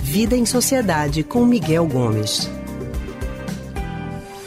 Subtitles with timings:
[0.00, 2.50] Vida em Sociedade com Miguel Gomes.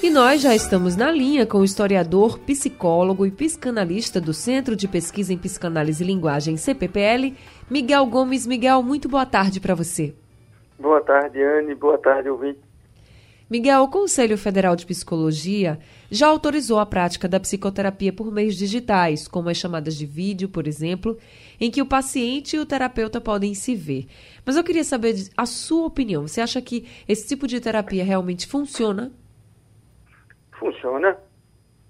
[0.03, 4.87] E nós já estamos na linha com o historiador, psicólogo e psicanalista do Centro de
[4.87, 7.33] Pesquisa em Psicanálise e Linguagem, CPPL,
[7.69, 8.45] Miguel Gomes.
[8.45, 10.13] Miguel, muito boa tarde para você.
[10.77, 11.73] Boa tarde, Anne.
[11.73, 12.59] Boa tarde, ouvinte.
[13.47, 15.77] Miguel, o Conselho Federal de Psicologia
[16.09, 20.65] já autorizou a prática da psicoterapia por meios digitais, como as chamadas de vídeo, por
[20.65, 21.15] exemplo,
[21.61, 24.07] em que o paciente e o terapeuta podem se ver.
[24.43, 26.27] Mas eu queria saber a sua opinião.
[26.27, 29.11] Você acha que esse tipo de terapia realmente funciona?
[30.57, 31.15] Funciona.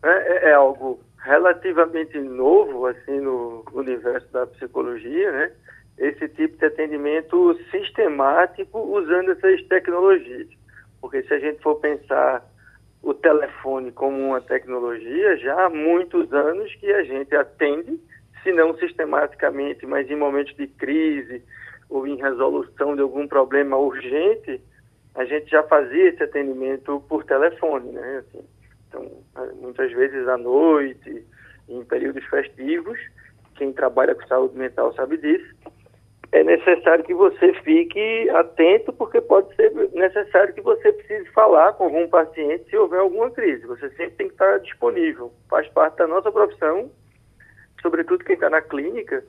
[0.03, 5.51] É, é, é algo relativamente novo assim no universo da psicologia, né?
[5.97, 10.49] Esse tipo de atendimento sistemático usando essas tecnologias.
[11.05, 12.43] Porque se a gente for pensar
[13.03, 18.01] o telefone como uma tecnologia, já há muitos anos que a gente atende,
[18.41, 21.43] se não sistematicamente, mas em momentos de crise
[21.91, 24.59] ou em resolução de algum problema urgente,
[25.13, 28.23] a gente já fazia esse atendimento por telefone, né?
[28.25, 28.43] Assim,
[28.89, 29.11] então,
[29.61, 31.23] muitas vezes à noite,
[31.69, 32.97] em períodos festivos,
[33.53, 35.53] quem trabalha com saúde mental sabe disso,
[36.35, 40.84] é necessário que você fique atento, porque pode ser necessário que você
[41.35, 43.67] falar com algum paciente se houver alguma crise.
[43.67, 45.33] Você sempre tem que estar disponível.
[45.49, 46.89] Faz parte da nossa profissão,
[47.81, 49.23] sobretudo quem está na clínica,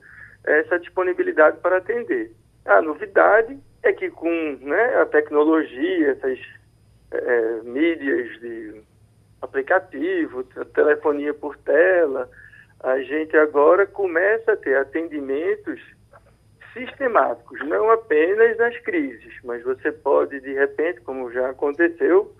[0.45, 2.31] essa disponibilidade para atender.
[2.65, 6.39] A novidade é que com né, a tecnologia, essas
[7.11, 8.81] é, mídias de
[9.41, 12.29] aplicativo, telefonia por tela,
[12.79, 15.81] a gente agora começa a ter atendimentos
[16.73, 22.33] sistemáticos, não apenas nas crises, mas você pode, de repente, como já aconteceu,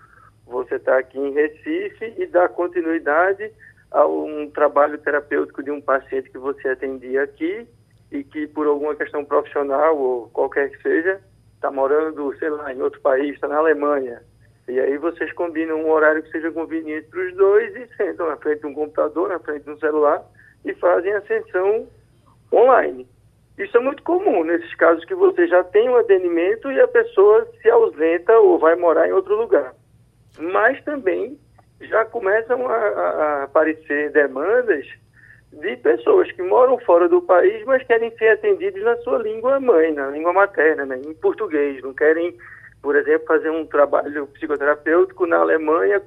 [0.46, 3.52] você está aqui em Recife e dar continuidade
[3.90, 7.66] a um trabalho terapêutico de um paciente que você atendia aqui
[8.10, 11.20] e que, por alguma questão profissional ou qualquer que seja,
[11.54, 14.22] está morando, sei lá, em outro país, está na Alemanha.
[14.68, 18.36] E aí vocês combinam um horário que seja conveniente para os dois e sentam na
[18.36, 20.22] frente de um computador, na frente de um celular
[20.64, 21.86] e fazem a sessão
[22.52, 23.08] online.
[23.58, 27.46] Isso é muito comum nesses casos que você já tem um atendimento e a pessoa
[27.60, 29.74] se ausenta ou vai morar em outro lugar.
[30.38, 31.36] Mas também
[31.80, 34.86] já começam a, a aparecer demandas
[35.52, 39.92] de pessoas que moram fora do país, mas querem ser atendidos na sua língua mãe,
[39.92, 41.82] na língua materna, né, em português.
[41.82, 42.36] Não querem,
[42.80, 46.00] por exemplo, fazer um trabalho psicoterapêutico na Alemanha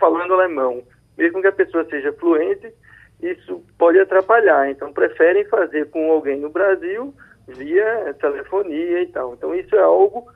[0.00, 0.82] falando alemão.
[1.16, 2.72] Mesmo que a pessoa seja fluente,
[3.20, 4.70] isso pode atrapalhar.
[4.70, 7.14] Então, preferem fazer com alguém no Brasil
[7.46, 9.34] via telefonia e tal.
[9.34, 10.30] Então, isso é algo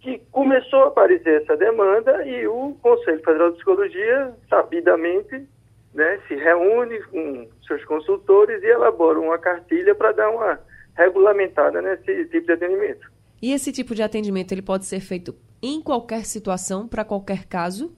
[0.00, 5.46] que começou a aparecer essa demanda e o Conselho Federal de Psicologia, sabidamente,
[5.94, 10.58] né, se reúne com seus consultores e elabora uma cartilha para dar uma
[10.96, 13.10] regulamentada nesse tipo de atendimento.
[13.40, 17.94] E esse tipo de atendimento ele pode ser feito em qualquer situação, para qualquer caso?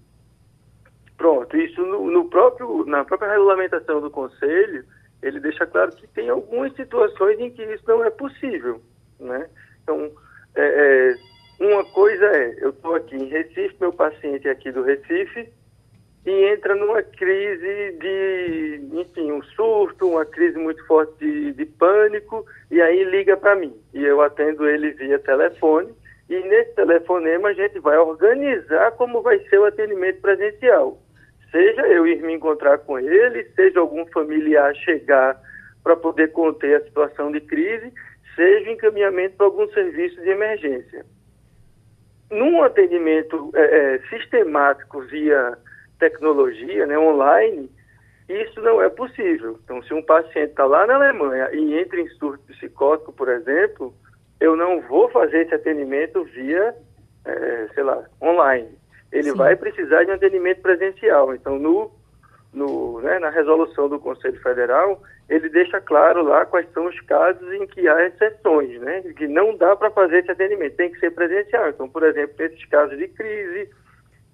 [1.17, 4.85] Pronto, isso no, no, próprio, na própria regulamentação do Conselho,
[5.23, 8.83] ele deixa claro que tem algumas situações em que isso não é possível,
[9.21, 9.49] né?
[9.81, 10.11] Então,
[10.57, 11.15] é, é,
[11.65, 15.49] uma coisa é, eu estou aqui em Recife, meu paciente é aqui do Recife,
[16.27, 22.45] e entra numa crise de, enfim, um surto, uma crise muito forte de, de pânico,
[22.69, 23.73] e aí liga para mim.
[23.93, 25.95] E eu atendo ele via telefone,
[26.29, 30.99] e nesse telefonema a gente vai organizar como vai ser o atendimento presencial
[31.55, 35.41] seja eu ir me encontrar com ele, seja algum familiar chegar
[35.85, 37.93] para poder conter a situação de crise,
[38.35, 41.07] seja encaminhamento para algum serviço de emergência.
[42.29, 45.57] Num atendimento é, é, sistemático via
[46.01, 47.71] tecnologia, né, online,
[48.29, 49.57] isso não é possível.
[49.63, 53.95] Então, se um paciente está lá na Alemanha e entra em surto psicótico, por exemplo,
[54.41, 56.75] eu não vou fazer esse atendimento via,
[57.25, 58.84] é, sei lá, online
[59.15, 59.37] ele Sim.
[59.37, 61.33] vai precisar de um atendimento presencial.
[61.33, 61.91] Então, no,
[62.53, 67.51] no, né, na resolução do Conselho Federal, ele deixa claro lá quais são os casos
[67.53, 71.13] em que há exceções, né, que não dá para fazer esse atendimento, tem que ser
[71.13, 71.69] presencial.
[71.69, 73.71] Então, por exemplo, nesses casos de crise,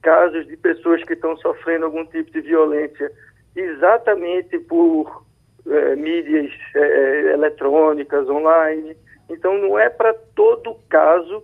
[0.00, 3.12] casos de pessoas que estão sofrendo algum tipo de violência
[3.55, 5.26] exatamente por
[5.69, 8.97] é, mídias é, eletrônicas, online.
[9.29, 11.43] Então, não é para todo caso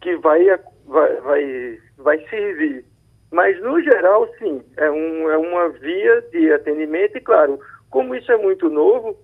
[0.00, 0.46] que vai,
[0.86, 2.84] vai, vai vai servir.
[3.30, 7.60] Mas, no geral, sim, é, um, é uma via de atendimento e, claro,
[7.90, 9.16] como isso é muito novo,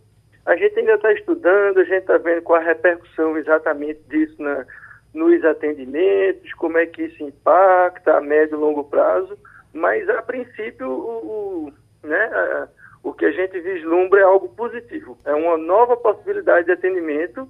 [0.44, 4.66] a gente ainda está estudando, a gente está vendo qual a repercussão exatamente disso na,
[5.14, 9.38] nos atendimentos, como é que isso impacta a médio e longo prazo,
[9.72, 11.72] mas, a princípio, o, o
[12.02, 12.68] né, a,
[13.02, 15.18] o que a gente vislumbra é algo positivo.
[15.24, 17.48] É uma nova possibilidade de atendimento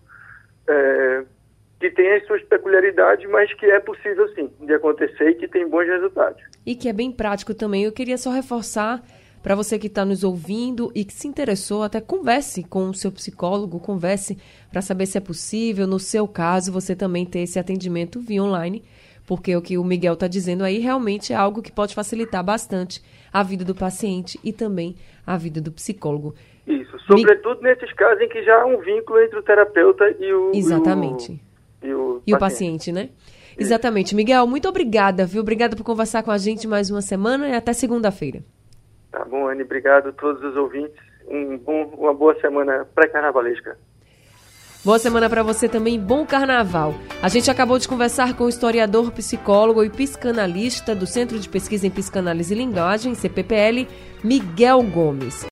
[0.68, 1.24] é,
[1.80, 5.68] que tem as suas peculiaridades, mas que é possível sim de acontecer e que tem
[5.68, 6.42] bons resultados.
[6.64, 7.84] E que é bem prático também.
[7.84, 9.02] Eu queria só reforçar
[9.42, 13.10] para você que está nos ouvindo e que se interessou, até converse com o seu
[13.10, 14.38] psicólogo, converse
[14.70, 18.84] para saber se é possível, no seu caso, você também ter esse atendimento via online,
[19.26, 23.02] porque o que o Miguel está dizendo aí realmente é algo que pode facilitar bastante
[23.32, 24.94] a vida do paciente e também
[25.26, 26.34] a vida do psicólogo.
[26.66, 27.70] Isso, sobretudo Mi...
[27.70, 30.52] nesses casos em que já há um vínculo entre o terapeuta e o.
[30.54, 31.32] Exatamente.
[31.32, 31.51] E o,
[31.84, 33.10] e o paciente, né?
[33.58, 34.14] Exatamente.
[34.14, 35.42] Miguel, muito obrigada, viu?
[35.42, 38.42] Obrigada por conversar com a gente mais uma semana e até segunda-feira.
[39.10, 39.62] Tá bom, Anne.
[39.62, 40.96] Obrigado a todos os ouvintes.
[41.28, 43.76] Um bom, uma boa semana pré-carnavalesca.
[44.84, 46.92] Boa semana para você também, bom carnaval.
[47.22, 51.86] A gente acabou de conversar com o historiador, psicólogo e psicanalista do Centro de Pesquisa
[51.86, 53.86] em Psicanálise e Linguagem, CPPL,
[54.24, 55.40] Miguel Gomes.